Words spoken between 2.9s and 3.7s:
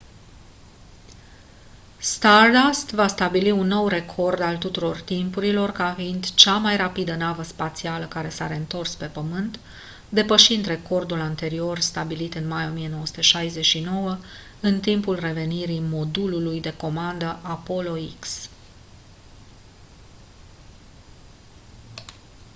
va stabili un